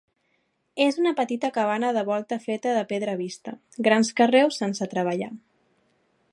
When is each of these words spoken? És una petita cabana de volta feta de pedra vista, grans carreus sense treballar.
És 0.85 0.95
una 1.01 1.11
petita 1.19 1.51
cabana 1.57 1.91
de 1.97 2.03
volta 2.07 2.39
feta 2.47 2.73
de 2.79 2.83
pedra 2.93 3.15
vista, 3.21 3.55
grans 3.89 4.13
carreus 4.23 4.61
sense 4.65 4.89
treballar. 4.95 5.33